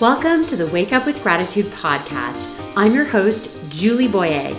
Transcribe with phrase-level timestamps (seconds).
[0.00, 2.72] Welcome to the Wake Up with Gratitude podcast.
[2.76, 4.54] I'm your host, Julie Boyer,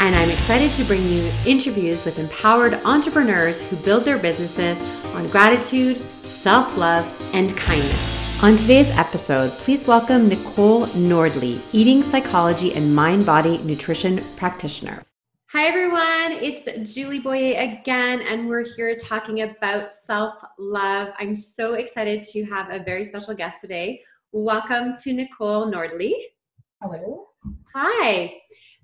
[0.00, 5.28] and I'm excited to bring you interviews with empowered entrepreneurs who build their businesses on
[5.28, 8.42] gratitude, self love, and kindness.
[8.42, 15.04] On today's episode, please welcome Nicole Nordley, eating psychology and mind body nutrition practitioner.
[15.52, 16.42] Hi, everyone.
[16.42, 21.12] It's Julie Boyer again, and we're here talking about self love.
[21.20, 24.02] I'm so excited to have a very special guest today.
[24.32, 26.12] Welcome to Nicole Nordley.
[26.80, 27.26] Hello.
[27.74, 28.32] Hi.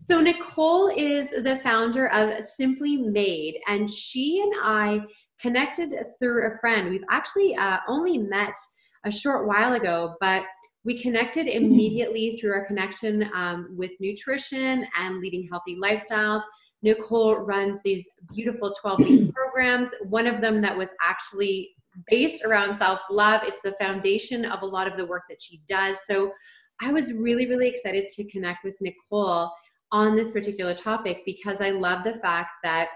[0.00, 5.02] So, Nicole is the founder of Simply Made, and she and I
[5.40, 6.90] connected through a friend.
[6.90, 8.56] We've actually uh, only met
[9.04, 10.42] a short while ago, but
[10.84, 11.64] we connected mm-hmm.
[11.64, 16.42] immediately through our connection um, with nutrition and leading healthy lifestyles.
[16.82, 19.90] Nicole runs these beautiful 12 week programs.
[20.08, 21.75] One of them that was actually
[22.08, 25.60] based around self love, it's the foundation of a lot of the work that she
[25.68, 25.98] does.
[26.06, 26.32] So
[26.80, 29.50] I was really, really excited to connect with Nicole
[29.92, 32.88] on this particular topic because I love the fact that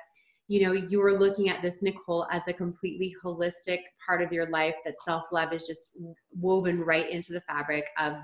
[0.49, 4.75] you know you're looking at this nicole as a completely holistic part of your life
[4.85, 5.97] that self-love is just
[6.33, 8.15] woven right into the fabric of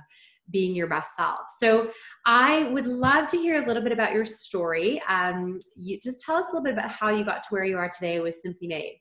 [0.50, 1.40] being your best self.
[1.58, 1.90] So
[2.24, 5.02] i would love to hear a little bit about your story.
[5.08, 7.76] Um, you, just tell us a little bit about how you got to where you
[7.78, 9.00] are today with simply made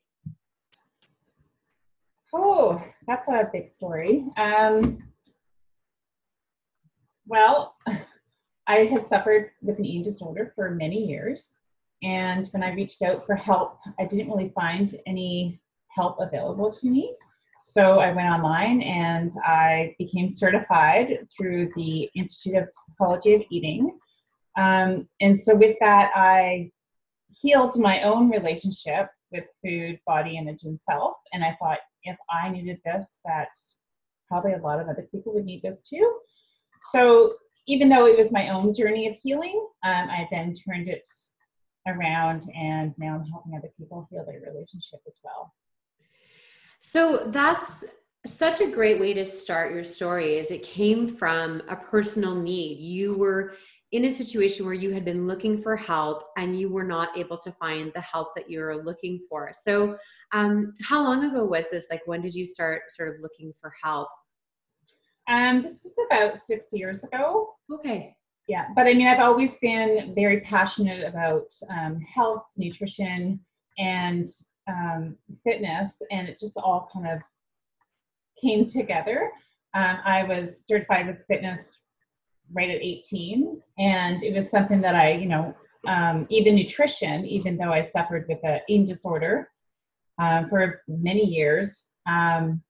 [2.35, 4.97] oh that's a big story um,
[7.27, 7.75] well
[8.67, 11.57] i had suffered with an eating disorder for many years
[12.05, 16.87] and when I reached out for help, I didn't really find any help available to
[16.87, 17.15] me.
[17.59, 23.97] So I went online and I became certified through the Institute of Psychology of Eating.
[24.55, 26.69] Um, and so with that, I
[27.41, 31.15] healed my own relationship with food, body image, and self.
[31.33, 33.49] And I thought if I needed this, that
[34.27, 36.19] probably a lot of other people would need this too.
[36.91, 37.33] So
[37.67, 41.07] even though it was my own journey of healing, um, I then turned it
[41.87, 45.53] around and now I'm helping other people heal their relationship as well.
[46.79, 47.83] So that's
[48.25, 52.79] such a great way to start your story is it came from a personal need.
[52.79, 53.53] You were
[53.95, 57.37] in a situation where you had been looking for help and you were not able
[57.37, 59.51] to find the help that you were looking for.
[59.53, 59.97] So,
[60.33, 61.87] um, how long ago was this?
[61.89, 64.09] Like, when did you start sort of looking for help?
[65.27, 67.49] Um, this was about six years ago.
[67.71, 68.15] Okay
[68.47, 73.39] yeah but i mean i've always been very passionate about um, health nutrition
[73.77, 74.25] and
[74.67, 77.19] um, fitness and it just all kind of
[78.41, 79.31] came together
[79.73, 81.79] um, i was certified with fitness
[82.53, 85.55] right at 18 and it was something that i you know
[85.87, 89.49] um, even nutrition even though i suffered with an eating disorder
[90.19, 92.61] um, for many years um,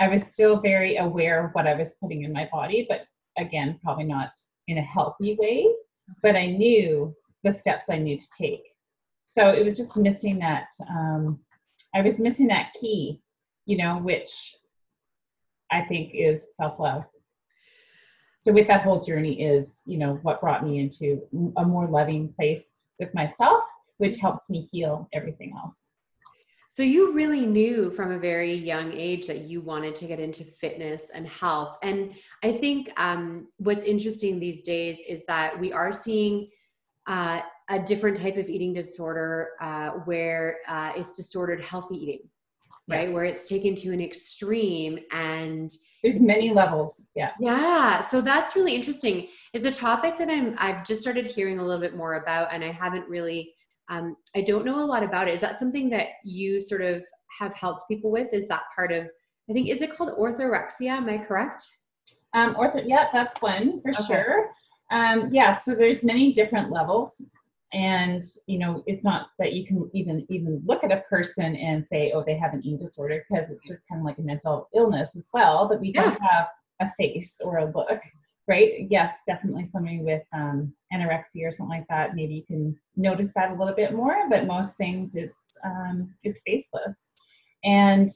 [0.00, 3.04] i was still very aware of what i was putting in my body but
[3.38, 4.30] again probably not
[4.68, 5.66] in a healthy way,
[6.22, 8.62] but I knew the steps I knew to take.
[9.26, 10.68] So it was just missing that.
[10.88, 11.40] Um,
[11.94, 13.20] I was missing that key,
[13.66, 14.56] you know, which
[15.70, 17.04] I think is self love.
[18.40, 21.22] So with that whole journey is, you know, what brought me into
[21.56, 23.64] a more loving place with myself,
[23.98, 25.88] which helped me heal everything else.
[26.76, 30.44] So you really knew from a very young age that you wanted to get into
[30.44, 31.78] fitness and health.
[31.82, 36.50] And I think um, what's interesting these days is that we are seeing
[37.06, 42.28] uh, a different type of eating disorder uh, where uh, it's disordered healthy eating,
[42.88, 43.06] right?
[43.06, 43.14] Yes.
[43.14, 45.70] Where it's taken to an extreme and
[46.02, 47.04] there's many levels.
[47.14, 47.30] Yeah.
[47.40, 48.00] Yeah.
[48.00, 49.28] So that's really interesting.
[49.52, 52.62] It's a topic that I'm I've just started hearing a little bit more about, and
[52.62, 53.52] I haven't really
[53.88, 55.34] um, I don't know a lot about it.
[55.34, 57.04] Is that something that you sort of
[57.38, 58.32] have helped people with?
[58.32, 59.06] Is that part of,
[59.48, 60.90] I think, is it called orthorexia?
[60.90, 61.64] Am I correct?
[62.34, 64.04] Um, ortho, yeah, that's one for okay.
[64.04, 64.50] sure.
[64.90, 67.26] Um, yeah, so there's many different levels
[67.72, 71.86] and you know it's not that you can even even look at a person and
[71.86, 74.68] say oh they have an eating disorder because it's just kind of like a mental
[74.74, 76.02] illness as well but we yeah.
[76.02, 76.46] don't have
[76.80, 78.00] a face or a look
[78.48, 78.86] right?
[78.88, 82.14] Yes, definitely somebody with um, anorexia or something like that.
[82.14, 86.40] Maybe you can notice that a little bit more, but most things it's um, it's
[86.46, 87.10] faceless,
[87.64, 88.10] and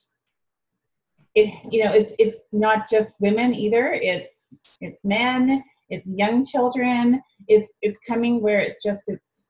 [1.34, 3.92] it you know it's it's not just women either.
[3.92, 7.20] It's it's men, it's young children.
[7.48, 9.48] It's it's coming where it's just it's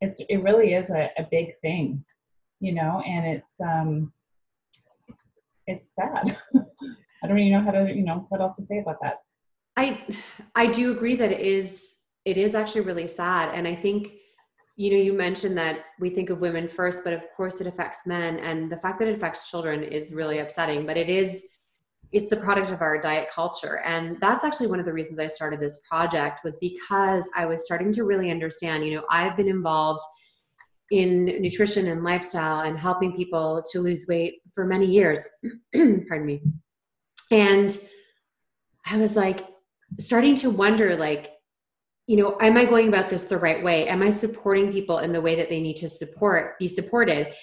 [0.00, 2.04] it's it really is a, a big thing,
[2.60, 4.12] you know, and it's um
[5.66, 6.36] it's sad.
[7.22, 9.18] I don't even know how to you know what else to say about that.
[9.76, 10.00] I
[10.54, 14.12] I do agree that it is it is actually really sad and I think
[14.76, 18.06] you know you mentioned that we think of women first but of course it affects
[18.06, 21.44] men and the fact that it affects children is really upsetting but it is
[22.14, 23.80] it's the product of our diet culture.
[23.84, 27.64] And that's actually one of the reasons i started this project was because i was
[27.64, 30.02] starting to really understand you know i've been involved
[30.90, 35.26] in nutrition and lifestyle and helping people to lose weight for many years.
[35.74, 36.42] Pardon me.
[37.30, 37.78] And
[38.86, 39.46] i was like
[39.98, 41.32] starting to wonder like
[42.06, 43.88] you know am i going about this the right way?
[43.88, 47.34] Am i supporting people in the way that they need to support be supported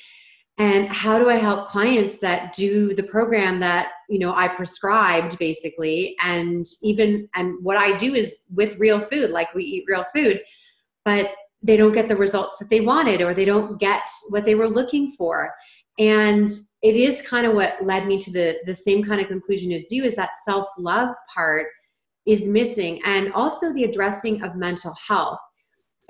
[0.58, 5.38] and how do i help clients that do the program that you know i prescribed
[5.40, 6.16] basically?
[6.22, 10.42] And even and what i do is with real food like we eat real food
[11.06, 11.32] but
[11.64, 14.70] they don't get the results that they wanted or they don't get what they were
[14.70, 15.54] looking for.
[16.00, 16.50] And
[16.82, 19.92] it is kind of what led me to the the same kind of conclusion as
[19.92, 21.68] you is that self love part
[22.26, 25.40] is missing and also the addressing of mental health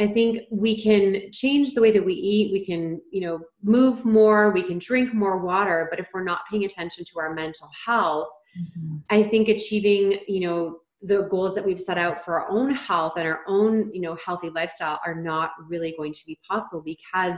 [0.01, 4.03] i think we can change the way that we eat we can you know move
[4.05, 7.69] more we can drink more water but if we're not paying attention to our mental
[7.85, 8.27] health
[8.59, 8.97] mm-hmm.
[9.09, 13.13] i think achieving you know the goals that we've set out for our own health
[13.17, 17.37] and our own you know healthy lifestyle are not really going to be possible because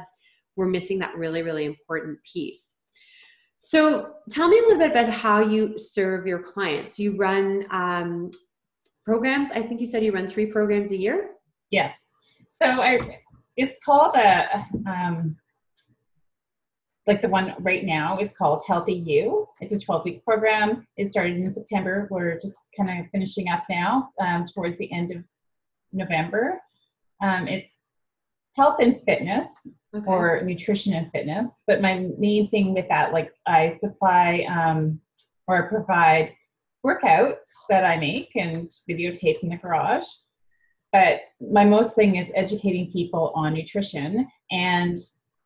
[0.56, 2.78] we're missing that really really important piece
[3.60, 8.30] so tell me a little bit about how you serve your clients you run um,
[9.04, 9.52] programs.
[9.52, 11.32] I think you said you run three programs a year.
[11.70, 12.13] Yes.
[12.56, 13.20] So I,
[13.58, 15.36] it's called a, um,
[17.08, 19.48] like the one right now is called Healthy You.
[19.60, 20.88] It's a 12 week program.
[20.96, 22.08] It started in September.
[22.12, 25.24] We're just kind of finishing up now um, towards the end of
[25.92, 26.62] November.
[27.24, 27.72] Um, it's
[28.56, 30.06] health and fitness okay.
[30.06, 31.64] or nutrition and fitness.
[31.66, 35.02] But my main thing with that, like I supply um,
[35.48, 36.34] or provide
[36.86, 40.06] workouts that I make and videotape in the garage.
[40.94, 44.98] But my most thing is educating people on nutrition and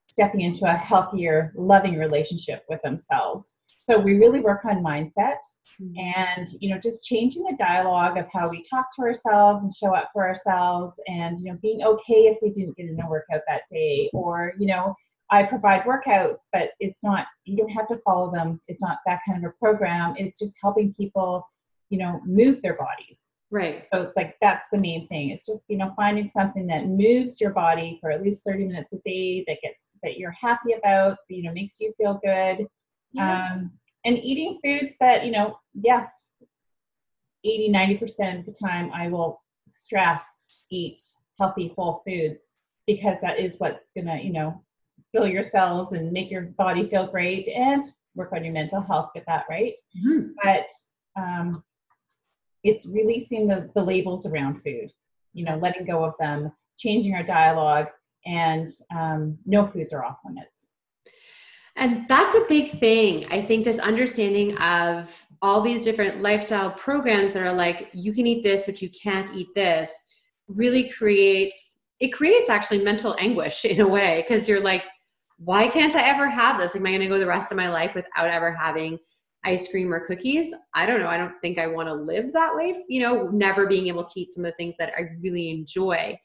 [0.10, 3.54] stepping into a healthier, loving relationship with themselves.
[3.90, 5.40] So we really work on mindset
[5.82, 5.94] mm-hmm.
[5.98, 9.96] and you know just changing the dialogue of how we talk to ourselves and show
[9.96, 13.42] up for ourselves and you know being okay if we didn't get in a workout
[13.48, 14.94] that day or you know
[15.30, 18.62] I provide workouts, but it's not, you don't have to follow them.
[18.68, 20.16] It's not that kind of a program.
[20.18, 21.46] It's just helping people,
[21.90, 23.22] you know, move their bodies.
[23.50, 23.86] Right.
[23.94, 25.30] So it's like that's the main thing.
[25.30, 28.92] It's just, you know, finding something that moves your body for at least 30 minutes
[28.92, 32.68] a day that gets that you're happy about, you know, makes you feel good.
[33.14, 33.52] Yeah.
[33.54, 33.72] Um,
[34.04, 36.30] and eating foods that, you know, yes,
[37.46, 40.26] 80, 90% of the time I will stress
[40.70, 41.00] eat
[41.40, 42.56] healthy whole foods
[42.86, 44.62] because that is what's gonna, you know,
[45.14, 47.86] fill your cells and make your body feel great and
[48.16, 49.76] work on your mental health with that, right?
[49.98, 50.32] Mm-hmm.
[50.44, 50.68] But
[51.16, 51.64] um,
[52.68, 54.92] it's releasing the, the labels around food,
[55.34, 57.88] you know, letting go of them, changing our dialogue,
[58.26, 60.72] and um, no foods are off limits.
[61.76, 63.26] And that's a big thing.
[63.30, 68.26] I think this understanding of all these different lifestyle programs that are like, you can
[68.26, 69.92] eat this, but you can't eat this,
[70.48, 74.84] really creates it creates actually mental anguish in a way because you're like
[75.40, 76.76] why can't I ever have this?
[76.76, 78.98] Am I going to go the rest of my life without ever having
[79.48, 80.54] ice cream or cookies?
[80.76, 81.08] I don't know.
[81.08, 84.20] I don't think I want to live that way, you know, never being able to
[84.20, 86.20] eat some of the things that I really enjoy.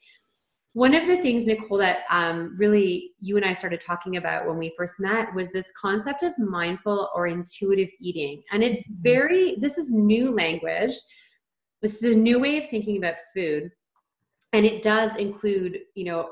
[0.73, 4.57] One of the things, Nicole, that um, really you and I started talking about when
[4.57, 8.43] we first met was this concept of mindful or intuitive eating.
[8.51, 9.01] And it's mm-hmm.
[9.03, 10.93] very, this is new language.
[11.81, 13.69] This is a new way of thinking about food.
[14.51, 16.29] And it does include, you know,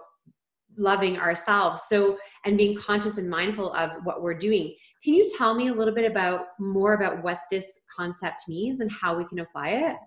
[0.78, 5.56] loving ourselves so and being conscious and mindful of what we're doing can you tell
[5.56, 9.40] me a little bit about more about what this concept means and how we can
[9.40, 9.98] apply it?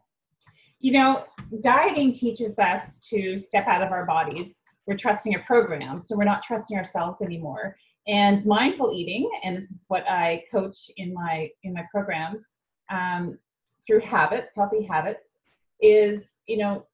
[0.80, 1.24] You know
[1.60, 4.60] dieting teaches us to step out of our bodies.
[4.86, 7.76] We're trusting a program so we're not trusting ourselves anymore.
[8.06, 12.52] And mindful eating and this is what i coach in my in my programs
[12.90, 13.38] um,
[13.86, 15.36] through habits healthy habits
[15.80, 16.86] is you know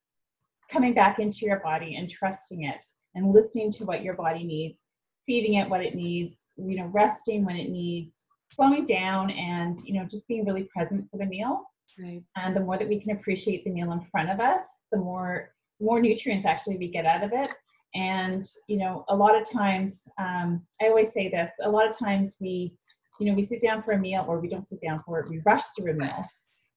[0.70, 4.84] coming back into your body and trusting it and listening to what your body needs,
[5.26, 9.94] feeding it what it needs, you know, resting when it needs, slowing down and, you
[9.94, 11.64] know, just being really present for the meal.
[11.98, 12.22] Right.
[12.36, 15.50] And the more that we can appreciate the meal in front of us, the more
[15.82, 17.52] more nutrients actually we get out of it.
[17.94, 21.98] And you know, a lot of times, um, I always say this: a lot of
[21.98, 22.72] times we,
[23.18, 25.28] you know, we sit down for a meal or we don't sit down for it.
[25.28, 26.22] We rush through a meal,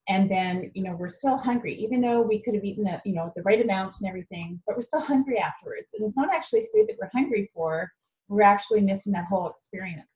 [0.09, 3.13] and then you know we're still hungry even though we could have eaten the you
[3.13, 6.67] know the right amount and everything but we're still hungry afterwards and it's not actually
[6.73, 7.89] food that we're hungry for
[8.27, 10.07] we're actually missing that whole experience.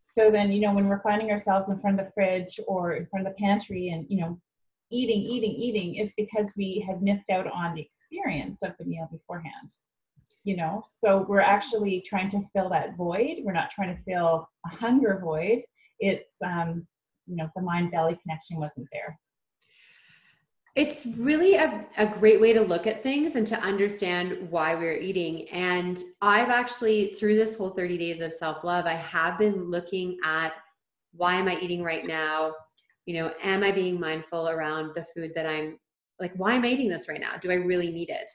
[0.00, 3.06] So then you know when we're finding ourselves in front of the fridge or in
[3.06, 4.38] front of the pantry and you know
[4.90, 9.08] eating eating eating it's because we have missed out on the experience of the meal
[9.10, 9.70] beforehand
[10.44, 10.82] you know?
[10.86, 13.38] So we're actually trying to fill that void.
[13.42, 15.62] We're not trying to fill a hunger void.
[16.00, 16.86] It's um
[17.26, 19.18] you know the mind belly connection wasn't there
[20.74, 24.96] it's really a, a great way to look at things and to understand why we're
[24.96, 25.48] eating.
[25.50, 30.16] And I've actually, through this whole 30 days of self love, I have been looking
[30.24, 30.54] at
[31.14, 32.54] why am I eating right now?
[33.04, 35.78] You know, am I being mindful around the food that I'm
[36.18, 37.36] like, why am I eating this right now?
[37.38, 38.30] Do I really need it?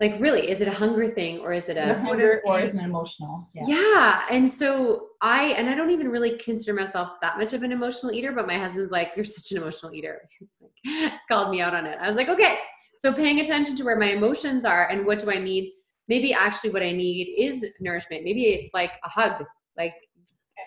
[0.00, 2.74] Like really is it a hunger thing or is it a, a hunger or is
[2.74, 3.48] it emotional?
[3.54, 3.64] Yeah.
[3.66, 7.70] yeah and so i and i don't even really consider myself that much of an
[7.70, 10.22] emotional eater but my husband's like you're such an emotional eater.
[10.38, 11.98] He's like called me out on it.
[12.00, 12.58] I was like okay
[12.96, 15.72] so paying attention to where my emotions are and what do i need?
[16.08, 18.24] Maybe actually what i need is nourishment.
[18.24, 19.44] Maybe it's like a hug
[19.76, 19.94] like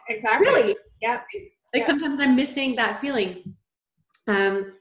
[0.10, 0.48] exactly.
[0.48, 0.76] Really?
[1.02, 1.22] Yeah.
[1.74, 1.88] Like yeah.
[1.88, 3.56] sometimes i'm missing that feeling.
[4.28, 4.74] Um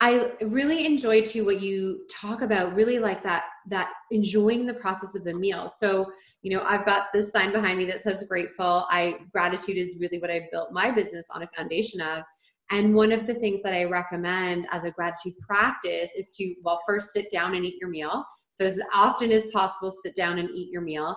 [0.00, 5.14] I really enjoy too what you talk about, really like that that enjoying the process
[5.16, 5.68] of the meal.
[5.68, 6.06] So,
[6.42, 8.86] you know, I've got this sign behind me that says grateful.
[8.90, 12.22] I gratitude is really what I built my business on a foundation of.
[12.70, 16.80] And one of the things that I recommend as a gratitude practice is to, well,
[16.86, 18.24] first sit down and eat your meal.
[18.52, 21.16] So, as often as possible, sit down and eat your meal.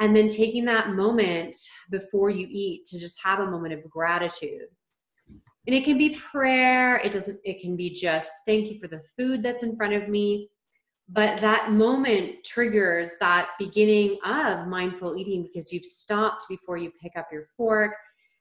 [0.00, 1.56] And then taking that moment
[1.90, 4.66] before you eat to just have a moment of gratitude
[5.66, 6.96] and it can be prayer.
[6.96, 10.08] It doesn't it can be just thank you for the food that's in front of
[10.08, 10.48] me.
[11.10, 17.12] But that moment triggers that beginning of mindful eating because you've stopped before you pick
[17.16, 17.94] up your fork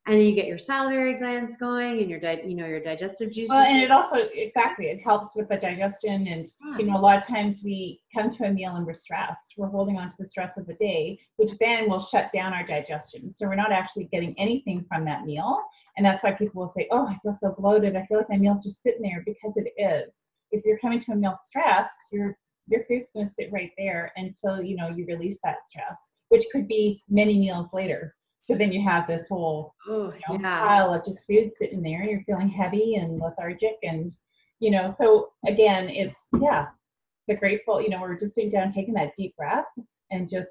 [0.08, 3.30] and then you get your salivary glands going and your di- you know your digestive
[3.30, 6.78] juices well and it also exactly it helps with the digestion and yeah.
[6.78, 9.54] you know a lot of times we come to a meal and we're stressed.
[9.58, 12.66] We're holding on to the stress of the day which then will shut down our
[12.66, 13.32] digestion.
[13.32, 15.62] So we're not actually getting anything from that meal
[15.98, 18.38] and that's why people will say oh i feel so bloated i feel like my
[18.38, 22.38] meal's just sitting there because it is if you're coming to a meal stressed your
[22.70, 26.46] your food's going to sit right there until you know you release that stress which
[26.51, 28.13] could be many meals later
[28.48, 30.66] so then you have this whole oh, you know, yeah.
[30.66, 32.04] pile of just food sitting there.
[32.04, 34.10] You're feeling heavy and lethargic, and
[34.60, 34.94] you know.
[34.96, 36.68] So again, it's yeah,
[37.27, 37.82] the grateful.
[37.82, 39.66] You know, we're just sitting down, taking that deep breath,
[40.12, 40.50] and just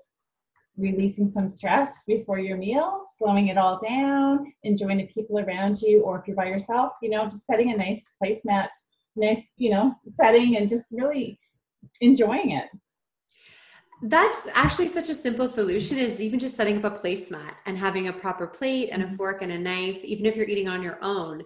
[0.77, 6.03] releasing some stress before your meal, slowing it all down, enjoying the people around you,
[6.03, 8.69] or if you're by yourself, you know, just setting a nice placemat,
[9.17, 11.39] nice, you know, setting, and just really
[12.01, 12.69] enjoying it.
[14.03, 18.09] That's actually such a simple solution is even just setting up a placemat and having
[18.09, 19.17] a proper plate and a mm-hmm.
[19.17, 21.43] fork and a knife, even if you're eating on your own,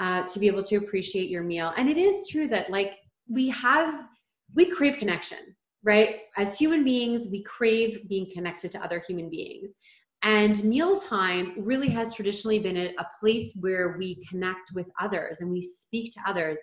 [0.00, 1.72] uh, to be able to appreciate your meal.
[1.76, 2.96] And it is true that like
[3.28, 4.06] we have,
[4.54, 5.38] we crave connection,
[5.84, 6.20] right?
[6.36, 9.76] As human beings, we crave being connected to other human beings.
[10.22, 15.50] And mealtime really has traditionally been a, a place where we connect with others and
[15.50, 16.58] we speak to others.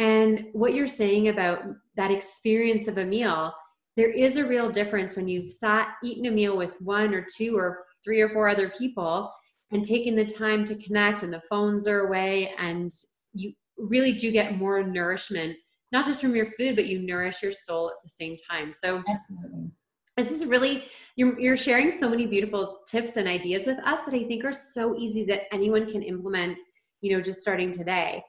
[0.00, 1.62] And what you're saying about
[1.94, 3.54] that experience of a meal,
[3.96, 7.56] there is a real difference when you've sat eaten a meal with one or two
[7.56, 9.32] or three or four other people
[9.70, 12.90] and taken the time to connect and the phones are away and
[13.34, 15.56] you really do get more nourishment
[15.92, 19.02] not just from your food but you nourish your soul at the same time so
[19.08, 19.70] absolutely
[20.16, 20.84] this is really
[21.16, 24.52] you're, you're sharing so many beautiful tips and ideas with us that i think are
[24.52, 26.56] so easy that anyone can implement
[27.00, 28.22] you know just starting today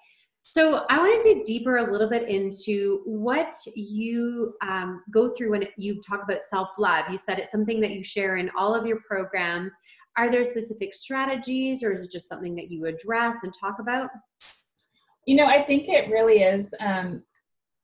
[0.44, 5.52] so I want to dig deeper a little bit into what you um, go through
[5.52, 7.06] when you talk about self-love.
[7.10, 9.72] You said it's something that you share in all of your programs.
[10.18, 14.10] Are there specific strategies or is it just something that you address and talk about?
[15.26, 16.74] You know, I think it really is.
[16.80, 17.24] Um,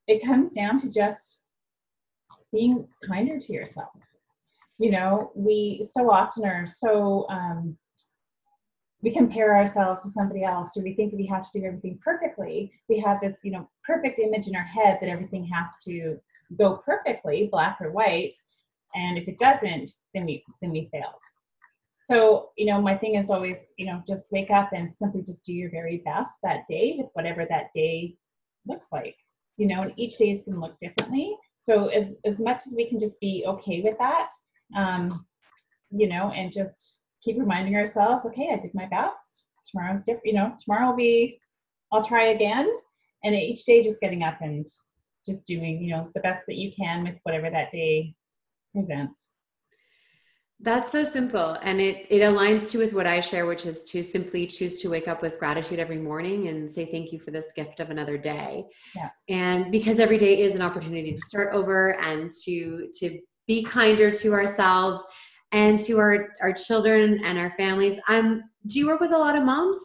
[0.08, 1.42] it comes down to just
[2.50, 3.92] being kinder to yourself.
[4.78, 7.76] You know, we so often are so um,
[9.02, 12.72] we compare ourselves to somebody else or we think we have to do everything perfectly.
[12.88, 16.18] We have this you know perfect image in our head that everything has to
[16.58, 18.34] go perfectly black or white
[18.94, 21.22] and if it doesn't then we then we failed.
[21.98, 25.44] So you know my thing is always you know just wake up and simply just
[25.44, 28.16] do your very best that day with whatever that day
[28.66, 29.16] looks like
[29.58, 32.74] you know and each day is going to look differently so as as much as
[32.76, 34.30] we can just be okay with that
[34.76, 35.08] um
[35.90, 39.44] you know and just keep reminding ourselves, okay, I did my best.
[39.66, 41.40] Tomorrow's different, you know, tomorrow will be,
[41.92, 42.70] I'll try again.
[43.24, 44.66] And each day just getting up and
[45.26, 48.14] just doing, you know, the best that you can with whatever that day
[48.72, 49.30] presents.
[50.60, 51.56] That's so simple.
[51.62, 54.88] And it, it aligns to with what I share, which is to simply choose to
[54.88, 58.18] wake up with gratitude every morning and say thank you for this gift of another
[58.18, 58.64] day.
[58.96, 59.10] Yeah.
[59.28, 64.10] And because every day is an opportunity to start over and to to be kinder
[64.10, 65.00] to ourselves
[65.52, 68.00] and to our our children and our families.
[68.08, 69.78] Um, do you work with a lot of moms?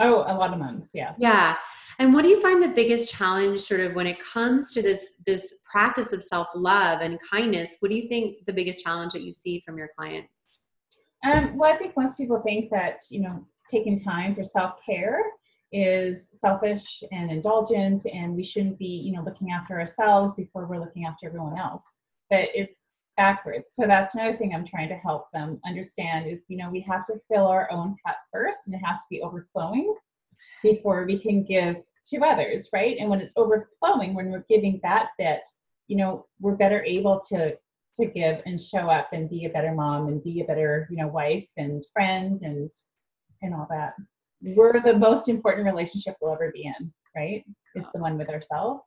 [0.00, 1.16] Oh, a lot of moms, yes.
[1.20, 1.56] Yeah.
[2.00, 5.20] And what do you find the biggest challenge sort of when it comes to this
[5.26, 7.74] this practice of self-love and kindness?
[7.80, 10.48] What do you think the biggest challenge that you see from your clients?
[11.24, 15.24] Um, well, I think most people think that, you know, taking time for self-care
[15.72, 20.80] is selfish and indulgent and we shouldn't be you know looking after ourselves before we're
[20.80, 21.84] looking after everyone else
[22.30, 26.56] but it's backwards so that's another thing i'm trying to help them understand is you
[26.56, 29.94] know we have to fill our own cup first and it has to be overflowing
[30.62, 31.76] before we can give
[32.06, 32.96] to others right?
[32.98, 35.40] And when it's overflowing when we're giving that bit
[35.86, 37.56] you know we're better able to
[37.96, 40.96] to give and show up and be a better mom and be a better you
[40.96, 42.70] know wife and friend and
[43.42, 43.94] and all that.
[44.40, 47.44] We're the most important relationship we'll ever be in right?
[47.74, 48.82] It's the one with ourselves.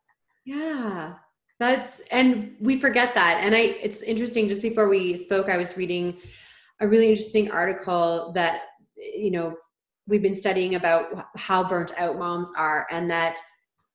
[0.45, 1.13] Yeah.
[1.59, 3.41] That's and we forget that.
[3.43, 6.17] And i it's interesting just before we spoke i was reading
[6.79, 8.63] a really interesting article that
[8.95, 9.55] you know
[10.11, 13.39] we've been studying about how burnt out moms are and that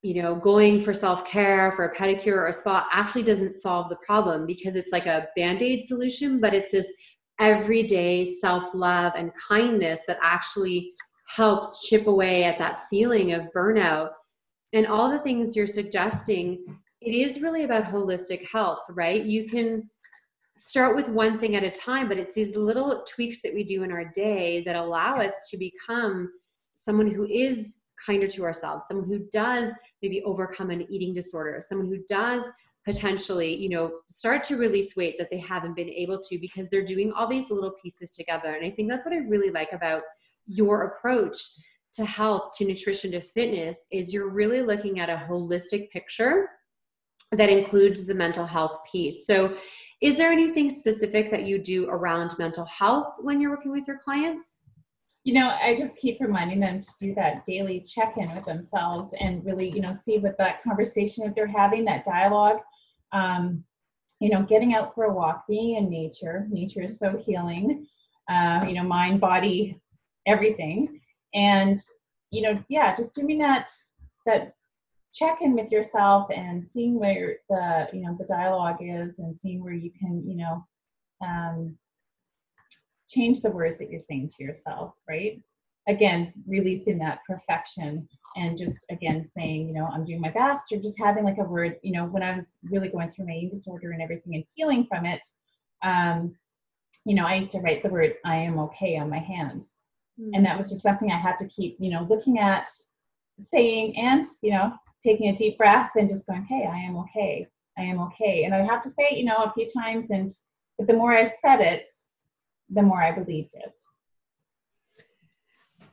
[0.03, 3.97] you know going for self-care for a pedicure or a spa actually doesn't solve the
[3.97, 6.93] problem because it's like a band-aid solution but it's this
[7.39, 10.93] everyday self-love and kindness that actually
[11.35, 14.11] helps chip away at that feeling of burnout.
[14.73, 16.65] And all the things you're suggesting
[17.03, 19.23] it is really about holistic health right?
[19.23, 19.89] You can
[20.59, 23.83] start with one thing at a time but it's these little tweaks that we do
[23.83, 26.31] in our day that allow us to become
[26.75, 29.73] someone who is kinder to ourselves someone who does
[30.03, 32.51] maybe overcome an eating disorder someone who does
[32.85, 36.85] potentially you know start to release weight that they haven't been able to because they're
[36.85, 38.55] doing all these little pieces together.
[38.55, 40.03] And i think that's what i really like about
[40.47, 41.37] your approach
[41.97, 46.49] to health to nutrition to fitness is you're really looking at a holistic picture
[47.33, 49.27] that includes the mental health piece.
[49.27, 49.57] So
[50.01, 53.99] is there anything specific that you do around mental health when you're working with your
[53.99, 54.61] clients?
[55.25, 59.45] You know i just keep reminding them to do that daily check-in with themselves and
[59.45, 62.61] really you know see what that conversation that they're having that dialogue
[63.13, 63.65] um,
[64.21, 66.47] you know getting out for a walk being in nature.
[66.49, 67.87] Nature is so healing
[68.31, 69.81] uh, you know mind body
[70.27, 71.01] everything.
[71.35, 71.79] And
[72.31, 73.71] you know yeah just doing that
[74.27, 74.55] that
[75.17, 79.63] check in with yourself and seeing where the you know the dialogue is and seeing
[79.63, 80.65] where you can you know
[81.25, 81.77] um,
[83.09, 85.41] change the words that you're saying to yourself, right?
[85.89, 90.79] Again, releasing that perfection and just again saying, you know, I'm doing my best, or
[90.79, 93.51] just having like a word, you know, when I was really going through my eating
[93.51, 95.25] disorder and everything and healing from it,
[95.83, 96.35] um,
[97.05, 99.69] you know, I used to write the word I am okay on my hand.
[100.21, 100.31] Mm.
[100.35, 102.69] And that was just something I had to keep, you know, looking at,
[103.39, 104.73] saying, and, you know,
[105.07, 107.47] taking a deep breath and just going, hey, I am okay.
[107.79, 108.45] I am okay.
[108.45, 110.31] And I have to say, you know, a few times, and
[110.79, 111.89] but the more I've said it,
[112.71, 113.73] the more I believed it.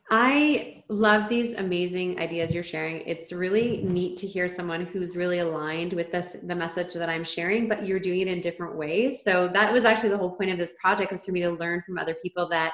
[0.10, 3.02] I love these amazing ideas you're sharing.
[3.08, 7.24] It's really neat to hear someone who's really aligned with this the message that I'm
[7.24, 9.24] sharing, but you're doing it in different ways.
[9.24, 11.82] So that was actually the whole point of this project was for me to learn
[11.86, 12.74] from other people that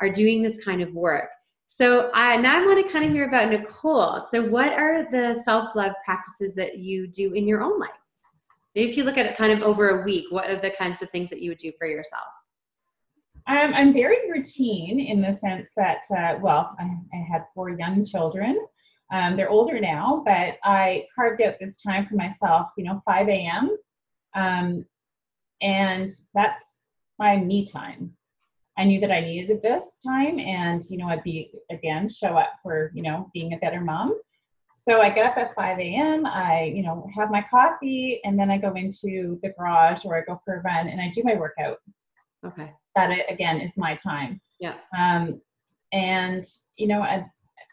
[0.00, 1.30] are doing this kind of work.
[1.72, 4.20] So I now I want to kind of hear about Nicole.
[4.28, 7.90] So what are the self-love practices that you do in your own life?
[8.74, 11.10] If you look at it kind of over a week, what are the kinds of
[11.10, 12.26] things that you would do for yourself?
[13.46, 18.04] Um, I'm very routine in the sense that, uh, well, I, I, had four young
[18.04, 18.66] children.
[19.12, 23.28] Um, they're older now, but I carved out this time for myself, you know, 5
[23.28, 23.76] a.m.
[24.34, 24.84] Um,
[25.62, 26.80] and that's
[27.20, 28.16] my me time.
[28.78, 32.52] I knew that I needed this time and, you know, I'd be, again, show up
[32.62, 34.18] for, you know, being a better mom.
[34.74, 36.24] So I get up at 5 a.m.
[36.24, 40.22] I, you know, have my coffee and then I go into the garage or I
[40.22, 41.78] go for a run and I do my workout.
[42.46, 44.40] Okay that again is my time.
[44.58, 44.74] Yeah.
[44.96, 45.40] Um,
[45.92, 46.44] and
[46.76, 47.26] you know, I,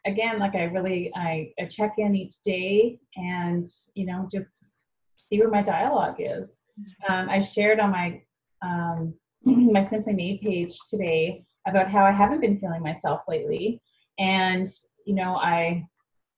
[0.05, 4.83] again, like I really I, I check in each day and you know just
[5.17, 6.63] see where my dialogue is.
[6.79, 7.13] Mm-hmm.
[7.13, 8.21] Um, I shared on my
[8.61, 9.13] um,
[9.71, 13.81] my Simply Made page today about how I haven't been feeling myself lately,
[14.19, 14.67] and
[15.05, 15.85] you know I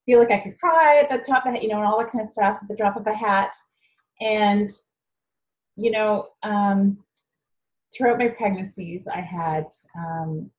[0.06, 2.22] feel like I could cry at the top of you know and all that kind
[2.22, 3.56] of stuff at the drop of a hat,
[4.22, 4.69] and
[5.76, 6.98] you know um,
[7.95, 9.65] throughout my pregnancies, I had
[9.98, 10.50] um,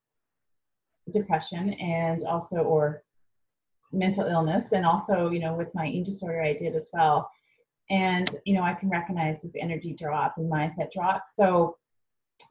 [1.13, 3.03] depression and also, or
[3.93, 7.31] mental illness, and also, you know, with my eating disorder, I did as well.
[7.89, 11.25] And, you know, I can recognize this energy drop and mindset drop.
[11.33, 11.77] So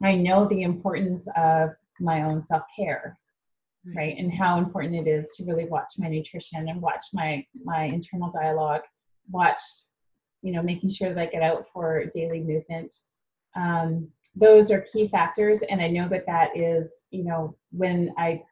[0.02, 3.18] I know the importance of my own self care,
[3.96, 4.16] right?
[4.16, 8.30] And how important it is to really watch my nutrition and watch my my internal
[8.30, 8.82] dialogue,
[9.30, 9.62] watch,
[10.42, 12.94] you know, making sure that I get out for daily movement.
[13.56, 18.42] Um, those are key factors and i know that that is you know when i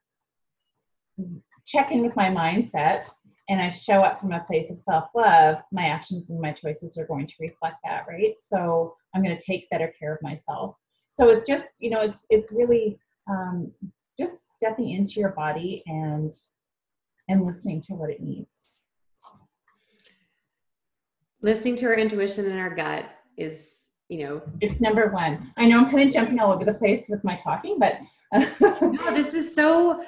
[1.67, 3.09] check in with my mindset
[3.49, 7.07] and i show up from a place of self-love my actions and my choices are
[7.07, 10.77] going to reflect that right so i'm going to take better care of myself
[11.11, 13.73] so it's just you know it's it's really um,
[14.19, 16.33] just stepping into your body and
[17.29, 18.65] and listening to what it needs.
[21.43, 23.05] Listening to our intuition and our gut
[23.37, 24.43] is you know.
[24.61, 25.53] It's number one.
[25.57, 27.99] I know i'm kind of jumping all over the place with my talking but
[28.61, 30.03] no this is so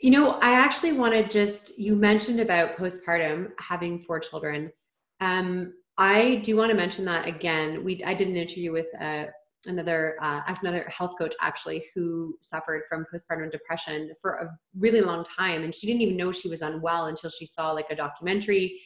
[0.00, 4.70] you know i actually want to just you mentioned about postpartum having four children.
[5.20, 7.82] Um i do want to mention that again.
[7.82, 9.26] We i did an interview with uh,
[9.66, 15.24] another uh, another health coach actually who suffered from postpartum depression for a really long
[15.24, 18.80] time and she didn't even know she was unwell until she saw like a documentary.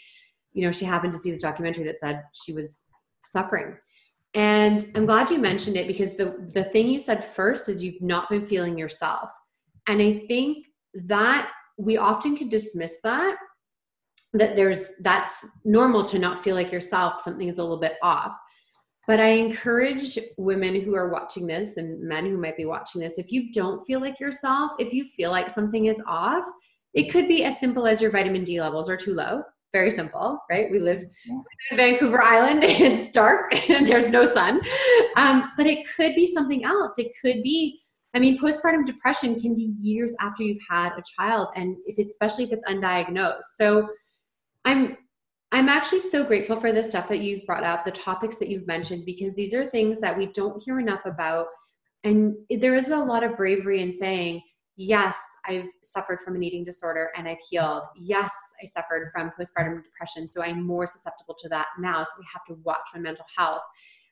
[0.53, 2.85] You know she happened to see this documentary that said she was
[3.25, 3.77] suffering.
[4.35, 8.03] And i'm glad you mentioned it because the the thing you said first is you've
[8.03, 9.31] not been feeling yourself.
[9.87, 13.37] And i think that we often can dismiss that
[14.33, 17.21] that there's that's normal to not feel like yourself.
[17.21, 18.33] Something is a little bit off
[19.07, 23.19] but I encourage women who are watching this and men who might be watching this
[23.19, 26.45] if you don't feel like yourself, if you feel like something is off,
[26.95, 29.43] it could be as simple as your vitamin D levels are too low.
[29.73, 30.71] Very simple, right?
[30.71, 34.61] We live in Vancouver Island, it's dark and there's no sun.
[35.17, 36.99] Um, but it could be something else.
[36.99, 37.81] It could be,
[38.15, 42.15] I mean, postpartum depression can be years after you've had a child, and if it's,
[42.15, 43.43] especially if it's undiagnosed.
[43.57, 43.89] So
[44.65, 44.97] I'm
[45.53, 48.67] I'm actually so grateful for the stuff that you've brought up, the topics that you've
[48.67, 51.47] mentioned, because these are things that we don't hear enough about.
[52.03, 54.43] And there is a lot of bravery in saying,
[54.77, 57.85] yes, I've suffered from an eating disorder and I've healed.
[57.97, 62.03] Yes, I suffered from postpartum depression, so I'm more susceptible to that now.
[62.03, 63.63] So we have to watch my mental health.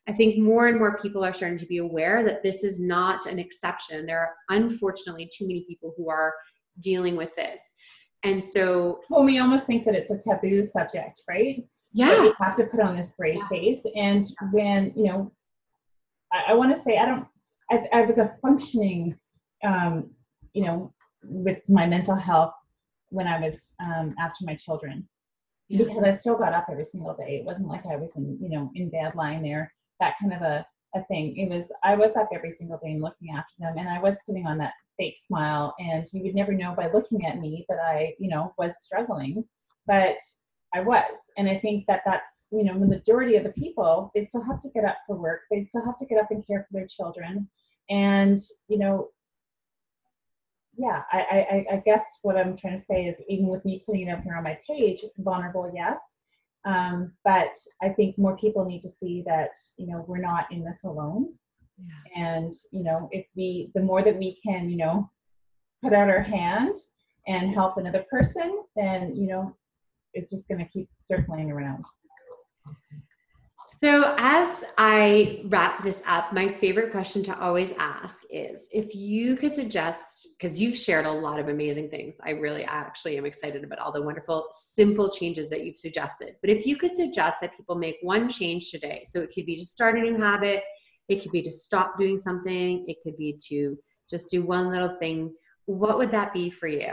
[0.08, 3.26] I think more and more people are starting to be aware that this is not
[3.26, 4.06] an exception.
[4.06, 6.34] There are unfortunately too many people who are
[6.80, 7.74] dealing with this.
[8.24, 11.64] And so, well, we almost think that it's a taboo subject, right?
[11.92, 12.08] Yeah.
[12.08, 13.48] That we have to put on this brave yeah.
[13.48, 13.84] face.
[13.96, 15.32] And when, you know,
[16.32, 17.26] I, I want to say, I don't,
[17.70, 19.18] I, I was a functioning,
[19.64, 20.10] um,
[20.52, 22.54] you know, with my mental health
[23.08, 25.08] when I was um, after my children.
[25.68, 25.84] Yeah.
[25.84, 27.36] Because I still got up every single day.
[27.36, 30.42] It wasn't like I was in, you know, in bed lying there, that kind of
[30.42, 31.36] a, a thing.
[31.36, 34.18] It was I was up every single day and looking after them, and I was
[34.26, 37.78] putting on that fake smile and you would never know by looking at me that
[37.78, 39.44] i you know was struggling
[39.86, 40.16] but
[40.74, 44.24] i was and i think that that's you know the majority of the people they
[44.24, 46.66] still have to get up for work they still have to get up and care
[46.68, 47.48] for their children
[47.90, 49.08] and you know
[50.76, 54.08] yeah I, I i guess what i'm trying to say is even with me putting
[54.08, 56.16] it up here on my page vulnerable yes
[56.64, 60.64] um, but i think more people need to see that you know we're not in
[60.64, 61.32] this alone
[61.78, 62.22] yeah.
[62.22, 65.10] And, you know, if we, the more that we can, you know,
[65.82, 66.76] put out our hand
[67.26, 69.56] and help another person, then, you know,
[70.14, 71.84] it's just going to keep circling around.
[73.82, 79.34] So, as I wrap this up, my favorite question to always ask is if you
[79.34, 82.14] could suggest, because you've shared a lot of amazing things.
[82.24, 86.36] I really actually am excited about all the wonderful, simple changes that you've suggested.
[86.42, 89.56] But if you could suggest that people make one change today, so it could be
[89.56, 90.62] to start a new habit,
[91.08, 93.76] it could be to stop doing something, it could be to
[94.08, 95.34] just do one little thing.
[95.64, 96.92] What would that be for you?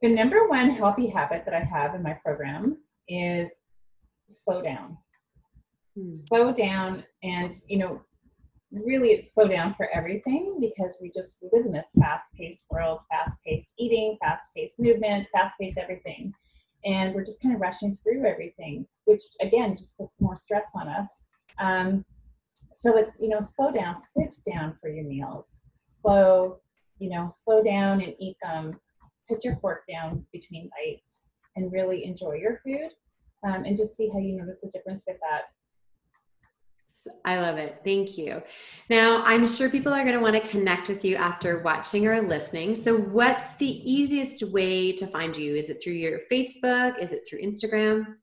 [0.00, 2.78] The number one healthy habit that I have in my program
[3.08, 3.50] is
[4.28, 4.98] slow down.
[5.96, 6.14] Hmm.
[6.14, 8.02] Slow down, and you know,
[8.70, 13.72] really it's slow down for everything because we just live in this fast-paced world, fast-paced
[13.78, 16.32] eating, fast-paced movement, fast-paced everything.
[16.84, 20.88] And we're just kind of rushing through everything, which again just puts more stress on
[20.88, 21.26] us.
[21.58, 22.04] Um,
[22.72, 26.58] so it's you know slow down sit down for your meals slow
[26.98, 28.72] you know slow down and eat them
[29.28, 31.24] put your fork down between bites
[31.56, 32.90] and really enjoy your food
[33.46, 35.44] um, and just see how you notice the difference with that
[37.24, 37.80] I love it.
[37.84, 38.42] Thank you.
[38.90, 42.22] Now, I'm sure people are going to want to connect with you after watching or
[42.22, 42.74] listening.
[42.74, 45.54] So, what's the easiest way to find you?
[45.54, 47.00] Is it through your Facebook?
[47.00, 48.16] Is it through Instagram?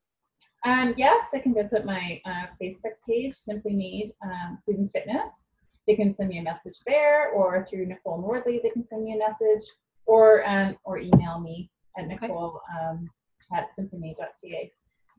[0.65, 5.53] Um, yes, they can visit my uh, Facebook page, Simply Made um, Food and Fitness.
[5.87, 9.13] They can send me a message there, or through Nicole Nordley, they can send me
[9.13, 9.69] a message,
[10.05, 12.87] or um, or email me at Nicole okay.
[12.87, 13.09] um,
[13.53, 14.71] at simplymade.ca.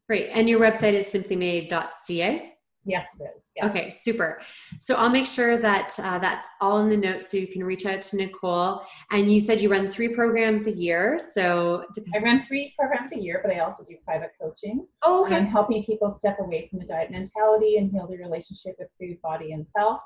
[0.09, 2.55] Great, and your website is simplymade.ca.
[2.87, 3.53] Yes, it is.
[3.57, 3.67] Yeah.
[3.69, 4.43] Okay, super.
[4.79, 7.87] So I'll make sure that uh, that's all in the notes so you can reach
[7.87, 8.83] out to Nicole.
[9.11, 11.19] And you said you run three programs a year.
[11.19, 14.87] So I run three programs a year, but I also do private coaching.
[15.03, 15.37] Oh, okay.
[15.37, 19.21] I'm helping people step away from the diet mentality and heal their relationship with food,
[19.23, 20.01] body, and self.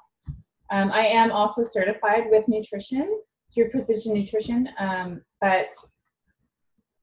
[0.70, 5.72] Um, I am also certified with nutrition through Precision Nutrition, um, but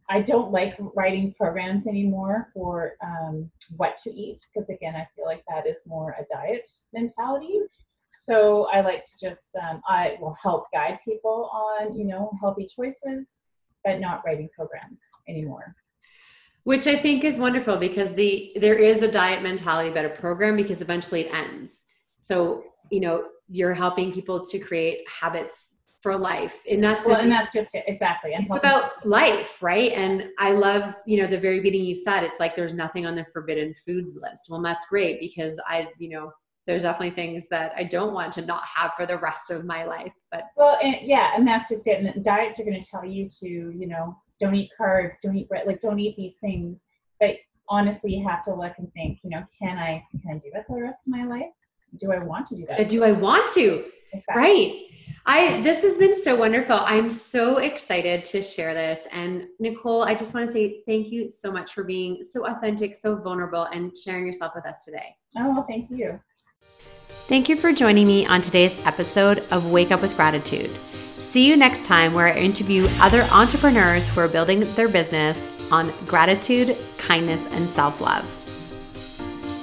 [0.09, 5.25] I don't like writing programs anymore for um, what to eat because again, I feel
[5.25, 7.59] like that is more a diet mentality.
[8.07, 12.67] so I like to just um, I will help guide people on you know healthy
[12.67, 13.39] choices,
[13.83, 15.75] but not writing programs anymore.
[16.63, 20.55] Which I think is wonderful because the there is a diet mentality about a program
[20.55, 21.85] because eventually it ends.
[22.21, 25.74] So you know you're helping people to create habits
[26.05, 26.61] for life.
[26.69, 27.83] And that's well and that's just it.
[27.87, 28.35] Exactly.
[28.35, 29.91] And it's about life right?
[29.91, 33.15] And i love you know the very beginning you said it's like there's nothing on
[33.15, 34.47] the forbidden foods list.
[34.47, 36.31] Well that's great because i you know
[36.67, 39.83] there's definitely things that i don't want to not have for the rest of my
[39.83, 41.99] life but well and, yeah and that's just it.
[41.99, 45.49] And diets are going to tell you to you know don't eat carbs don't eat
[45.49, 46.83] bread like don't eat these things.
[47.19, 47.37] But
[47.67, 50.67] honestly you have to look and think you know can i can i do that
[50.67, 51.53] for the rest of my life?
[51.99, 52.79] Do i want to do that?
[52.79, 53.85] Uh, do i want to?
[54.13, 54.43] Exactly.
[54.43, 54.94] right
[55.25, 56.79] I this has been so wonderful.
[56.81, 59.07] I'm so excited to share this.
[59.11, 62.95] And Nicole, I just want to say thank you so much for being so authentic,
[62.95, 65.15] so vulnerable, and sharing yourself with us today.
[65.37, 66.19] Oh, thank you.
[67.07, 70.69] Thank you for joining me on today's episode of Wake Up with Gratitude.
[70.69, 75.91] See you next time where I interview other entrepreneurs who are building their business on
[76.05, 78.34] gratitude, kindness, and self love.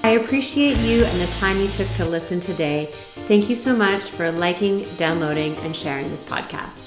[0.04, 2.88] I appreciate you and the time you took to listen today.
[2.90, 6.81] Thank you so much for liking, downloading, and sharing this podcast.